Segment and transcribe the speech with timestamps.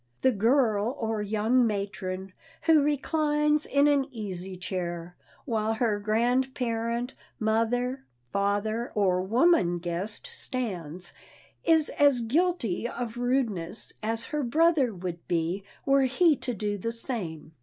[0.23, 8.03] The girl or young matron who reclines in an easy chair, while her grandparent, mother,
[8.33, 11.13] father, or woman guest stands,
[11.63, 16.91] is as guilty of rudeness as her brother would be were he to do the
[16.91, 17.51] same.